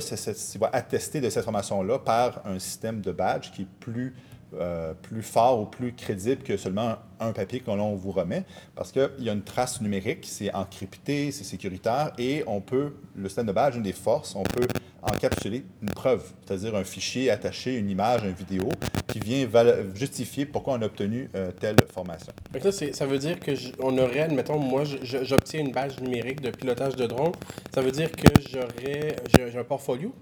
il 0.55 0.61
va 0.61 0.71
attester 0.73 1.21
de 1.21 1.31
cette 1.31 1.45
formation-là 1.45 1.99
par 1.99 2.41
un 2.45 2.59
système 2.59 3.01
de 3.01 3.13
badge 3.13 3.51
qui 3.53 3.63
est 3.63 3.69
plus 3.81 4.15
euh, 4.61 4.93
plus 4.95 5.23
fort 5.23 5.61
ou 5.61 5.67
plus 5.67 5.93
crédible 5.95 6.43
que 6.43 6.57
seulement 6.57 6.97
un 7.21 7.33
papier 7.33 7.61
que 7.61 7.71
l'on 7.71 7.95
vous 7.95 8.11
remet, 8.11 8.45
parce 8.75 8.93
qu'il 8.93 9.11
y 9.21 9.31
a 9.31 9.33
une 9.33 9.43
trace 9.43 9.81
numérique, 9.81 10.27
c'est 10.29 10.53
encrypté, 10.53 11.33
c'est 11.33 11.45
sécuritaire, 11.45 12.13
et 12.19 12.45
on 12.47 12.61
peut, 12.61 12.95
le 13.17 13.29
système 13.29 13.47
de 13.47 13.53
badge, 13.53 13.77
une 13.77 13.83
des 13.83 13.93
forces, 13.93 14.35
on 14.35 14.43
peut 14.43 14.67
encapsuler 15.03 15.65
une 15.83 15.91
preuve, 15.91 16.23
c'est-à-dire 16.45 16.77
un 16.77 16.85
fichier 16.85 17.31
attaché, 17.31 17.77
une 17.77 17.91
image, 17.91 18.25
une 18.25 18.33
vidéo, 18.33 18.69
qui 19.09 19.21
vient 19.21 19.47
justifier 19.95 20.47
pourquoi 20.47 20.75
on 20.75 20.83
a 20.83 20.87
obtenu 20.87 21.31
euh, 21.35 21.51
telle 21.53 21.77
formation. 21.93 22.33
Donc 22.53 22.65
là, 22.65 22.73
ça 22.73 23.07
veut 23.07 23.19
dire 23.19 23.39
qu'on 23.41 23.99
aurait, 23.99 24.21
admettons, 24.21 24.59
moi, 24.59 24.85
j'obtiens 24.85 25.61
une 25.61 25.73
badge 25.73 25.99
numérique 26.01 26.41
de 26.41 26.51
pilotage 26.51 26.97
de 26.97 27.07
drone, 27.07 27.33
ça 27.75 27.81
veut 27.81 27.93
dire 27.93 28.11
que 28.13 28.29
j'aurais, 28.51 29.17
j'ai 29.35 29.59
un 29.59 29.65
portfolio? 29.65 30.15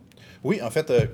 Oui, 0.43 0.63
en 0.63 0.71
fait, 0.71 0.91
euh, 0.91 1.07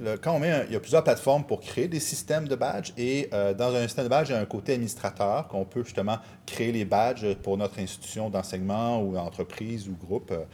il 0.00 0.72
y 0.72 0.76
a 0.76 0.80
plusieurs 0.80 1.04
plateformes 1.04 1.44
pour 1.44 1.60
créer 1.60 1.86
des 1.86 2.00
systèmes 2.00 2.48
de 2.48 2.54
badges 2.54 2.92
et 2.96 3.28
euh, 3.34 3.52
dans 3.52 3.74
un 3.74 3.82
système 3.82 4.04
de 4.04 4.10
badge, 4.10 4.30
il 4.30 4.32
y 4.32 4.34
a 4.34 4.40
un 4.40 4.46
côté 4.46 4.72
administrateur 4.72 5.46
qu'on 5.48 5.64
peut 5.64 5.84
justement 5.84 6.18
créer 6.46 6.72
les 6.72 6.84
badges 6.84 7.34
pour 7.42 7.58
notre 7.58 7.78
institution 7.78 8.30
d'enseignement 8.30 9.02
ou 9.02 9.16
entreprise 9.18 9.88
ou 9.88 9.96
groupe, 9.96 10.30
euh, 10.30 10.44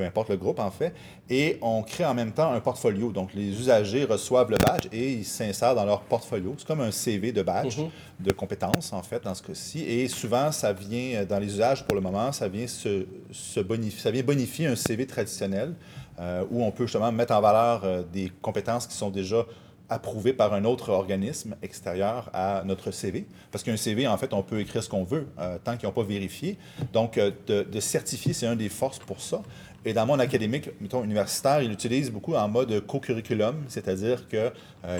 peu 0.00 0.06
importe 0.06 0.30
le 0.30 0.36
groupe 0.36 0.58
en 0.58 0.70
fait. 0.70 0.94
Et 1.28 1.58
on 1.60 1.82
crée 1.82 2.06
en 2.06 2.14
même 2.14 2.32
temps 2.32 2.52
un 2.52 2.60
portfolio. 2.60 3.12
Donc 3.12 3.34
les 3.34 3.48
usagers 3.48 4.04
reçoivent 4.04 4.50
le 4.50 4.56
badge 4.56 4.86
et 4.92 5.12
ils 5.12 5.24
s'insèrent 5.24 5.74
dans 5.74 5.84
leur 5.84 6.00
portfolio. 6.02 6.54
C'est 6.56 6.66
comme 6.66 6.80
un 6.80 6.90
CV 6.90 7.32
de 7.32 7.42
badge, 7.42 7.78
mm-hmm. 7.78 8.24
de 8.24 8.32
compétences 8.32 8.92
en 8.92 9.02
fait 9.02 9.22
dans 9.22 9.34
ce 9.34 9.42
cas-ci. 9.42 9.80
Et 9.80 10.08
souvent, 10.08 10.50
ça 10.52 10.72
vient 10.72 11.24
dans 11.24 11.38
les 11.38 11.46
usages 11.46 11.84
pour 11.84 11.94
le 11.94 12.00
moment, 12.00 12.32
ça 12.32 12.48
vient, 12.48 12.66
se, 12.66 13.06
se 13.30 13.60
bonifier, 13.60 14.00
ça 14.00 14.10
vient 14.10 14.22
bonifier 14.22 14.66
un 14.66 14.76
CV 14.76 15.06
traditionnel. 15.06 15.74
Euh, 16.20 16.44
où 16.50 16.62
on 16.62 16.70
peut 16.70 16.84
justement 16.84 17.10
mettre 17.10 17.32
en 17.32 17.40
valeur 17.40 17.80
euh, 17.82 18.02
des 18.02 18.30
compétences 18.42 18.86
qui 18.86 18.94
sont 18.94 19.08
déjà 19.08 19.46
approuvées 19.88 20.34
par 20.34 20.52
un 20.52 20.66
autre 20.66 20.90
organisme 20.90 21.56
extérieur 21.62 22.28
à 22.34 22.62
notre 22.66 22.90
CV. 22.90 23.26
Parce 23.50 23.64
qu'un 23.64 23.78
CV, 23.78 24.06
en 24.06 24.18
fait, 24.18 24.34
on 24.34 24.42
peut 24.42 24.60
écrire 24.60 24.82
ce 24.82 24.88
qu'on 24.90 25.02
veut 25.02 25.26
euh, 25.38 25.56
tant 25.64 25.78
qu'ils 25.78 25.88
n'ont 25.88 25.94
pas 25.94 26.02
vérifié. 26.02 26.58
Donc, 26.92 27.18
de, 27.18 27.80
certifier, 27.80 28.34
c'est 28.34 28.46
un 28.46 28.54
des 28.54 28.68
forces 28.68 28.98
pour 28.98 29.20
ça. 29.20 29.40
Et 29.84 29.94
dans 29.94 30.04
monde 30.04 30.20
académique, 30.20 30.68
mettons 30.80 31.02
universitaire, 31.02 31.62
il 31.62 31.70
l'utilise 31.70 32.10
beaucoup 32.10 32.34
en 32.34 32.48
mode 32.48 32.84
co-curriculum, 32.86 33.64
c'est-à-dire 33.68 34.28
qu'il 34.28 34.52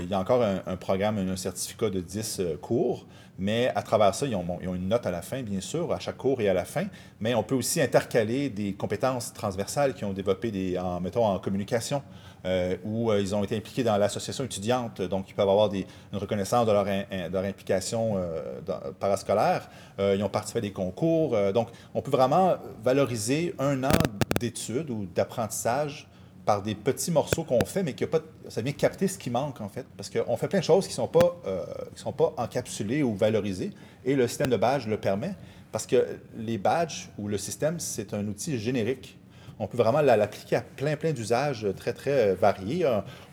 y 0.08 0.14
a 0.14 0.18
encore 0.18 0.42
un, 0.42 0.76
programme, 0.76 1.18
un 1.18 1.36
certificat 1.36 1.90
de 1.90 2.00
10 2.00 2.40
cours, 2.62 3.06
mais 3.40 3.72
à 3.74 3.82
travers 3.82 4.14
ça, 4.14 4.26
ils 4.26 4.36
ont, 4.36 4.60
une 4.62 4.88
note 4.88 5.06
à 5.06 5.10
la 5.10 5.22
fin, 5.22 5.42
bien 5.42 5.62
sûr, 5.62 5.90
à 5.92 5.98
chaque 5.98 6.18
cours 6.18 6.42
et 6.42 6.48
à 6.50 6.52
la 6.52 6.66
fin. 6.66 6.84
Mais 7.20 7.34
on 7.34 7.42
peut 7.42 7.54
aussi 7.54 7.80
intercaler 7.80 8.50
des 8.50 8.74
compétences 8.74 9.32
transversales 9.32 9.94
qui 9.94 10.04
ont 10.04 10.12
développé, 10.12 10.50
des, 10.50 10.78
en, 10.78 11.00
mettons, 11.00 11.24
en 11.24 11.38
communication, 11.38 12.02
euh, 12.44 12.76
où 12.84 13.10
euh, 13.10 13.18
ils 13.18 13.34
ont 13.34 13.42
été 13.42 13.56
impliqués 13.56 13.82
dans 13.82 13.96
l'association 13.96 14.44
étudiante. 14.44 15.00
Donc, 15.00 15.30
ils 15.30 15.34
peuvent 15.34 15.48
avoir 15.48 15.70
des, 15.70 15.86
une 16.12 16.18
reconnaissance 16.18 16.66
de 16.66 16.72
leur, 16.72 16.84
leur 16.84 17.44
implication 17.44 18.16
euh, 18.16 18.60
parascolaire. 19.00 19.70
ils 19.98 20.22
ont 20.22 20.28
participé 20.28 20.58
à 20.58 20.62
des 20.62 20.72
concours. 20.72 21.34
donc, 21.54 21.68
on 21.94 22.02
peut 22.02 22.10
vraiment 22.10 22.56
valoriser 22.84 23.54
un 23.58 23.84
an 23.84 23.90
d'études 24.38 24.69
ou 24.90 25.06
d'apprentissage 25.14 26.08
par 26.44 26.62
des 26.62 26.74
petits 26.74 27.10
morceaux 27.10 27.44
qu'on 27.44 27.64
fait, 27.64 27.82
mais 27.82 27.92
que 27.92 28.04
pas, 28.04 28.20
ça 28.48 28.62
vient 28.62 28.72
capter 28.72 29.08
ce 29.08 29.18
qui 29.18 29.30
manque, 29.30 29.60
en 29.60 29.68
fait. 29.68 29.86
Parce 29.96 30.10
qu'on 30.10 30.36
fait 30.36 30.48
plein 30.48 30.60
de 30.60 30.64
choses 30.64 30.86
qui 30.86 30.92
ne 30.92 30.96
sont, 30.96 31.08
pas, 31.08 31.36
euh, 31.46 31.64
sont 31.94 32.12
pas 32.12 32.32
encapsulées 32.36 33.02
ou 33.02 33.14
valorisées, 33.14 33.70
et 34.04 34.14
le 34.14 34.26
système 34.26 34.50
de 34.50 34.56
badge 34.56 34.86
le 34.86 34.96
permet, 34.96 35.34
parce 35.70 35.86
que 35.86 36.06
les 36.36 36.58
badges 36.58 37.08
ou 37.18 37.28
le 37.28 37.38
système, 37.38 37.78
c'est 37.78 38.14
un 38.14 38.26
outil 38.26 38.58
générique. 38.58 39.18
On 39.58 39.66
peut 39.66 39.76
vraiment 39.76 40.00
l'appliquer 40.00 40.56
à 40.56 40.62
plein, 40.62 40.96
plein 40.96 41.12
d'usages 41.12 41.66
très, 41.76 41.92
très 41.92 42.34
variés 42.34 42.86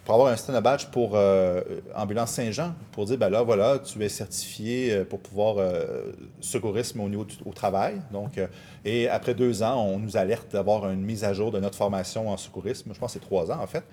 pour 0.07 0.15
avoir 0.15 0.31
un 0.31 0.53
de 0.53 0.59
badge 0.61 0.85
pour 0.85 1.15
euh, 1.15 1.61
Ambulance 1.93 2.31
Saint-Jean, 2.31 2.73
pour 2.93 3.03
dire, 3.03 3.17
ben 3.17 3.29
là, 3.29 3.43
voilà, 3.43 3.77
tu 3.77 4.01
es 4.01 4.07
certifié 4.07 4.93
euh, 4.93 5.03
pour 5.03 5.19
pouvoir 5.19 5.57
euh, 5.57 6.13
secourisme 6.39 7.01
au 7.01 7.09
niveau 7.09 7.25
du, 7.25 7.35
au 7.43 7.51
travail. 7.51 8.01
Donc, 8.13 8.39
et 8.85 9.09
après 9.09 9.33
deux 9.33 9.63
ans, 9.63 9.83
on 9.83 9.99
nous 9.99 10.15
alerte 10.15 10.53
d'avoir 10.53 10.89
une 10.89 11.01
mise 11.01 11.25
à 11.25 11.33
jour 11.33 11.51
de 11.51 11.59
notre 11.59 11.75
formation 11.75 12.29
en 12.29 12.37
secourisme. 12.37 12.93
Je 12.93 12.97
pense 12.97 13.15
que 13.15 13.19
c'est 13.19 13.25
trois 13.25 13.51
ans, 13.51 13.59
en 13.61 13.67
fait. 13.67 13.83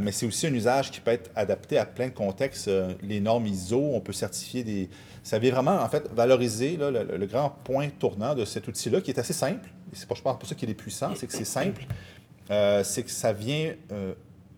mais 0.00 0.10
c'est 0.10 0.26
aussi 0.26 0.48
un 0.48 0.54
usage 0.54 0.90
qui 0.90 0.98
peut 0.98 1.12
être 1.12 1.30
adapté 1.36 1.78
à 1.78 1.86
plein 1.86 2.08
de 2.08 2.14
contextes. 2.14 2.68
les 3.00 3.20
normes 3.20 3.46
ISO, 3.46 3.80
on 3.80 4.00
peut 4.00 4.12
certifier 4.12 4.64
des... 4.64 4.90
Ça 5.22 5.38
vient 5.38 5.52
vraiment, 5.52 5.80
en 5.80 5.88
fait, 5.88 6.10
valoriser 6.12 6.76
le, 6.76 7.26
grand 7.26 7.50
point 7.62 7.90
tournant 7.90 8.34
de 8.34 8.44
cet 8.44 8.66
outil-là, 8.66 9.00
qui 9.00 9.12
est 9.12 9.20
assez 9.20 9.32
simple. 9.32 9.68
C'est 9.92 10.08
pas, 10.08 10.16
je 10.16 10.22
pense, 10.22 10.36
pour 10.36 10.48
ça 10.48 10.56
qu'il 10.56 10.68
est 10.68 10.74
puissant, 10.74 11.12
c'est 11.14 11.28
que 11.28 11.32
c'est 11.32 11.44
simple. 11.44 11.86
c'est 12.48 13.04
que 13.04 13.10
ça 13.10 13.32
vient 13.32 13.74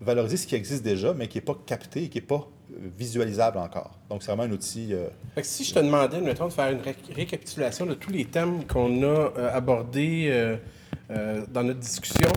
valoriser 0.01 0.37
ce 0.37 0.47
qui 0.47 0.55
existe 0.55 0.83
déjà, 0.83 1.15
mais 1.15 1.29
qui 1.29 1.39
n'est 1.39 1.45
pas 1.45 1.57
capté 1.67 2.05
et 2.05 2.09
qui 2.09 2.19
n'est 2.19 2.25
pas 2.27 2.49
euh, 2.73 2.89
visualisable 2.99 3.59
encore. 3.59 3.99
Donc, 4.11 4.23
c'est 4.23 4.31
vraiment 4.31 4.45
un 4.45 4.53
outil. 4.53 4.93
Euh, 4.93 5.09
si 5.43 5.65
je 5.65 5.75
te 5.75 5.79
demandais, 5.79 6.21
mettons, 6.21 6.47
de 6.47 6.53
faire 6.53 6.71
une 6.71 6.81
récapitulation 7.15 7.87
de 7.87 7.95
tous 7.95 8.11
les 8.11 8.25
thèmes 8.25 8.67
qu'on 8.67 9.03
a 9.03 9.07
euh, 9.07 9.51
abordés 9.53 10.57
dans 11.53 11.63
notre 11.63 11.79
discussion, 11.79 12.29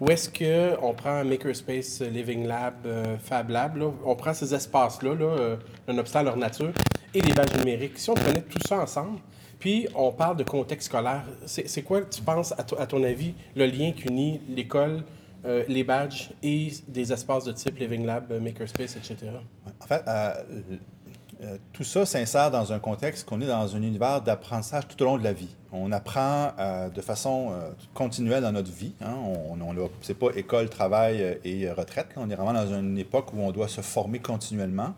où 0.00 0.10
est-ce 0.10 0.30
qu'on 0.30 0.94
prend 0.94 1.22
Makerspace, 1.24 2.00
Living 2.00 2.46
Lab, 2.46 2.74
Fab 3.22 3.50
Lab, 3.50 3.78
on 4.02 4.16
prend 4.16 4.32
ces 4.32 4.54
espaces-là, 4.54 5.14
là, 5.14 5.56
un 5.88 5.98
obstacle 5.98 6.24
leur 6.24 6.38
nature, 6.38 6.72
et 7.12 7.20
les 7.20 7.34
badges 7.34 7.54
numériques. 7.58 7.98
Si 7.98 8.08
on 8.08 8.14
prenait 8.14 8.40
tout 8.40 8.58
ça 8.66 8.78
ensemble, 8.78 9.18
puis 9.58 9.88
on 9.94 10.10
parle 10.10 10.38
de 10.38 10.42
contexte 10.42 10.88
scolaire, 10.88 11.24
c'est 11.44 11.82
quoi, 11.82 12.00
tu 12.00 12.22
penses, 12.22 12.52
à, 12.52 12.64
à 12.78 12.86
ton 12.86 13.02
avis, 13.04 13.34
le 13.56 13.66
lien 13.66 13.92
qui 13.92 14.08
unit 14.08 14.40
l'école, 14.48 15.02
euh, 15.44 15.62
les 15.68 15.84
badges 15.84 16.30
et 16.42 16.72
des 16.88 17.12
espaces 17.12 17.44
de 17.44 17.52
type 17.52 17.78
Living 17.78 18.06
Lab, 18.06 18.32
euh, 18.32 18.40
Makerspace, 18.40 18.96
etc. 18.96 19.30
En 19.78 19.86
fait, 19.86 20.02
euh, 20.08 21.58
tout 21.74 21.84
ça 21.84 22.06
s'insère 22.06 22.50
dans 22.50 22.72
un 22.72 22.78
contexte 22.78 23.28
qu'on 23.28 23.42
est 23.42 23.46
dans 23.46 23.76
un 23.76 23.82
univers 23.82 24.22
d'apprentissage 24.22 24.88
tout 24.88 25.02
au 25.02 25.04
long 25.04 25.18
de 25.18 25.24
la 25.24 25.34
vie. 25.34 25.54
On 25.70 25.92
apprend 25.92 26.52
de 26.94 27.00
façon 27.00 27.52
continuelle 27.92 28.44
dans 28.44 28.52
notre 28.52 28.70
vie. 28.70 28.94
Hein. 29.02 29.16
On, 29.50 29.60
on 29.60 30.14
pas 30.14 30.28
école, 30.36 30.70
travail 30.70 31.40
et 31.44 31.68
retraite. 31.70 32.06
On 32.16 32.30
est 32.30 32.36
vraiment 32.36 32.52
dans 32.52 32.72
une 32.72 32.96
époque 32.96 33.34
où 33.34 33.40
on 33.40 33.50
doit 33.50 33.66
se 33.66 33.80
former 33.80 34.20
continuellement. 34.20 34.94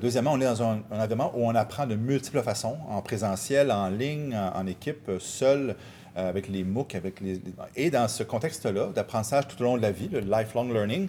deuxièmement, 0.00 0.32
on 0.32 0.40
est 0.40 0.44
dans 0.44 0.62
un, 0.62 0.80
un, 0.92 1.00
environnement 1.00 1.32
où 1.34 1.44
on 1.44 1.54
apprend 1.56 1.86
de 1.86 1.96
multiples 1.96 2.42
façons, 2.42 2.76
en 2.88 3.02
présentiel, 3.02 3.72
en 3.72 3.88
ligne, 3.88 4.38
en 4.54 4.66
équipe, 4.66 5.10
seul. 5.18 5.74
Euh, 6.18 6.28
avec 6.28 6.48
les 6.48 6.64
MOOC, 6.64 6.96
avec 6.96 7.20
les... 7.20 7.40
Et 7.76 7.90
dans 7.90 8.08
ce 8.08 8.24
contexte-là, 8.24 8.88
d'apprentissage 8.88 9.46
tout 9.46 9.60
au 9.60 9.64
long 9.64 9.76
de 9.76 9.82
la 9.82 9.92
vie, 9.92 10.08
le 10.08 10.18
lifelong 10.18 10.72
learning, 10.72 11.08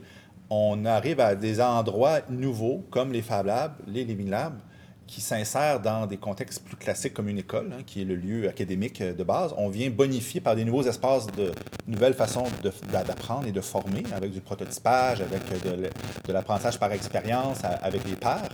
on 0.51 0.85
arrive 0.85 1.19
à 1.19 1.33
des 1.33 1.59
endroits 1.61 2.19
nouveaux 2.29 2.85
comme 2.91 3.11
les 3.11 3.23
Fab 3.23 3.47
Labs, 3.47 3.73
les 3.87 4.03
Living 4.03 4.29
Labs, 4.29 4.59
qui 5.09 5.21
s'insèrent 5.21 5.79
dans 5.79 6.05
des 6.05 6.17
contextes 6.17 6.63
plus 6.63 6.77
classiques 6.77 7.15
comme 7.15 7.29
une 7.29 7.39
école, 7.39 7.71
hein, 7.73 7.81
qui 7.85 8.01
est 8.01 8.05
le 8.05 8.15
lieu 8.15 8.47
académique 8.47 9.01
de 9.01 9.23
base. 9.23 9.53
On 9.57 9.67
vient 9.67 9.89
bonifier 9.89 10.39
par 10.39 10.55
des 10.55 10.63
nouveaux 10.63 10.83
espaces 10.83 11.25
de 11.27 11.51
nouvelles 11.87 12.13
façons 12.13 12.45
d'apprendre 12.91 13.47
et 13.47 13.51
de 13.51 13.61
former, 13.61 14.03
avec 14.15 14.31
du 14.31 14.39
prototypage, 14.39 15.21
avec 15.21 15.41
de, 15.63 16.31
l'apprentissage 16.31 16.79
par 16.79 16.91
expérience, 16.91 17.61
avec 17.63 18.07
les 18.07 18.15
pairs. 18.15 18.49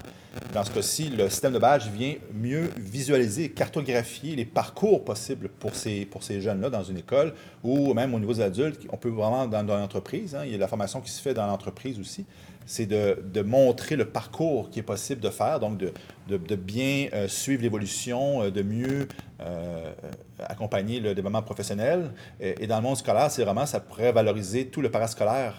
Dans 0.54 0.64
ce 0.64 0.72
cas-ci, 0.72 1.10
le 1.10 1.30
système 1.30 1.54
de 1.54 1.60
badge 1.60 1.88
vient 1.88 2.16
mieux 2.34 2.70
visualiser, 2.78 3.50
cartographier 3.50 4.36
les 4.36 4.46
parcours 4.46 5.04
possibles 5.04 5.50
pour 5.50 5.76
ces, 5.76 6.06
pour 6.06 6.24
ces 6.24 6.40
jeunes-là 6.40 6.70
dans 6.70 6.84
une 6.84 6.98
école 6.98 7.34
ou 7.64 7.94
même 7.94 8.14
au 8.14 8.20
niveau 8.20 8.34
des 8.34 8.42
adultes. 8.42 8.82
On 8.92 8.98
peut 8.98 9.10
vraiment 9.10 9.48
dans, 9.48 9.64
dans 9.64 9.78
l'entreprise, 9.78 10.36
hein, 10.36 10.44
il 10.46 10.52
y 10.52 10.56
a 10.56 10.58
la 10.58 10.68
formation 10.68 11.02
qui 11.02 11.10
se 11.10 11.22
fait 11.22 11.34
dans 11.34 11.48
l'entreprise 11.48 12.00
aussi 12.00 12.26
c'est 12.66 12.88
de, 12.88 13.42
montrer 13.42 13.96
le 13.96 14.06
parcours 14.06 14.70
qui 14.70 14.80
est 14.80 14.84
possible 14.84 15.22
de 15.22 15.30
faire, 15.30 15.60
donc 15.60 15.78
de, 15.78 16.56
bien 16.56 17.08
euh, 17.14 17.28
suivre 17.28 17.62
l'évolution, 17.62 18.42
euh, 18.42 18.52
de 18.52 18.64
mieux 18.64 19.08
euh, 19.40 19.94
accompagner 20.40 21.00
le 21.00 21.14
développement 21.14 21.44
professionnel. 21.44 22.12
Et, 22.40 22.66
dans 22.68 22.78
le 22.78 22.84
monde 22.84 22.98
scolaire, 22.98 23.30
c'est 23.30 23.44
vraiment, 23.44 23.66
ça 23.66 23.80
pourrait 23.80 24.12
valoriser 24.12 24.68
tout 24.68 24.82
le 24.82 24.90
parascolaire 24.90 25.54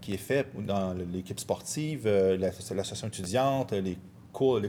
qui 0.00 0.14
est 0.14 0.18
fait 0.18 0.46
dans 0.58 0.94
l'équipe 1.12 1.40
sportive, 1.40 2.08
l'association 2.08 3.08
étudiante, 3.08 3.72
les 3.72 3.96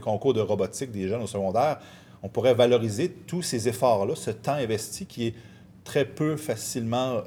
concours 0.00 0.34
de 0.34 0.40
robotique 0.40 0.90
des 0.90 1.08
jeunes 1.08 1.22
au 1.22 1.26
secondaire. 1.26 1.78
On 2.22 2.28
pourrait 2.28 2.54
valoriser 2.54 3.10
tous 3.10 3.42
ces 3.42 3.68
efforts-là, 3.68 4.14
ce 4.14 4.30
temps 4.30 4.52
investi 4.52 5.06
qui 5.06 5.28
est 5.28 5.34
très 5.84 6.04
peu 6.04 6.36
facilement 6.36 7.22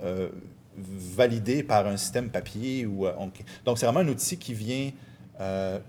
validé 0.77 1.63
par 1.63 1.88
un 1.88 1.98
système 1.98 2.29
papier. 2.29 2.86
Ou, 2.86 3.05
euh, 3.05 3.13
Donc, 3.65 3.77
c'est 3.77 3.86
vraiment 3.86 4.01
un 4.01 4.08
outil 4.08 4.38
qui 4.38 4.53
vient, 4.53 4.91
euh, 5.39 5.79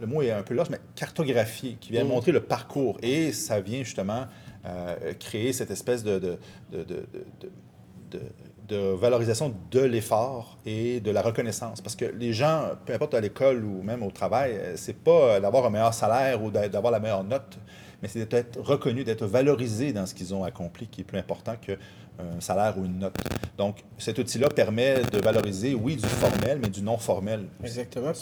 le 0.00 0.06
mot 0.06 0.22
est 0.22 0.30
un 0.30 0.42
peu 0.42 0.54
large, 0.54 0.70
mais 0.70 0.80
cartographier, 0.94 1.76
qui 1.80 1.92
vient 1.92 2.04
mm. 2.04 2.08
montrer 2.08 2.32
le 2.32 2.40
parcours. 2.40 2.98
Et 3.02 3.32
ça 3.32 3.60
vient 3.60 3.82
justement 3.82 4.26
euh, 4.66 5.14
créer 5.18 5.52
cette 5.52 5.70
espèce 5.70 6.02
de, 6.04 6.18
de, 6.18 6.38
de, 6.72 8.20
de 8.68 8.76
valorisation 8.76 9.54
de 9.70 9.80
l'effort 9.80 10.58
et 10.66 11.00
de 11.00 11.10
la 11.10 11.22
reconnaissance. 11.22 11.80
Parce 11.80 11.96
que 11.96 12.04
les 12.04 12.32
gens, 12.32 12.70
peu 12.84 12.92
importe 12.92 13.14
à 13.14 13.20
l'école 13.20 13.64
ou 13.64 13.82
même 13.82 14.02
au 14.02 14.10
travail, 14.10 14.60
c'est 14.76 14.96
pas 14.96 15.40
d'avoir 15.40 15.66
un 15.66 15.70
meilleur 15.70 15.94
salaire 15.94 16.42
ou 16.42 16.50
d'avoir 16.50 16.92
la 16.92 17.00
meilleure 17.00 17.24
note, 17.24 17.58
mais 18.02 18.08
c'est 18.08 18.26
d'être 18.26 18.60
reconnu, 18.60 19.04
d'être 19.04 19.26
valorisé 19.26 19.92
dans 19.92 20.06
ce 20.06 20.14
qu'ils 20.14 20.34
ont 20.34 20.44
accompli, 20.44 20.86
qui 20.86 21.00
est 21.00 21.04
plus 21.04 21.18
important 21.18 21.54
qu'un 21.60 21.74
euh, 22.20 22.40
salaire 22.40 22.74
ou 22.78 22.84
une 22.84 22.98
note. 22.98 23.16
Donc, 23.56 23.84
cet 23.98 24.18
outil-là 24.18 24.48
permet 24.48 25.02
de 25.02 25.18
valoriser, 25.18 25.74
oui, 25.74 25.96
du 25.96 26.06
formel, 26.06 26.58
mais 26.62 26.68
du 26.68 26.82
non 26.82 26.96
formel. 26.96 27.46
Exactement. 27.62 28.12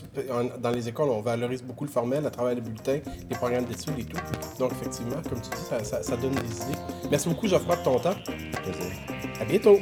Dans 0.60 0.70
les 0.70 0.88
écoles, 0.88 1.10
on 1.10 1.20
valorise 1.20 1.62
beaucoup 1.62 1.84
le 1.84 1.90
formel 1.90 2.24
à 2.26 2.30
travers 2.30 2.54
les 2.54 2.60
bulletins, 2.60 3.00
les 3.28 3.36
programmes 3.36 3.66
d'études 3.66 3.98
et 3.98 4.04
tout. 4.04 4.18
Donc, 4.58 4.72
effectivement, 4.72 5.22
comme 5.28 5.40
tu 5.40 5.50
dis, 5.50 5.84
ça, 5.84 6.02
ça, 6.02 6.16
donne 6.16 6.34
des 6.34 6.56
idées. 6.56 6.78
Merci 7.10 7.28
beaucoup, 7.28 7.46
Geoffroy, 7.46 7.76
de 7.76 7.82
ton 7.82 7.98
temps. 7.98 8.14
Plaisir. 8.62 8.92
À 9.40 9.44
bientôt. 9.44 9.78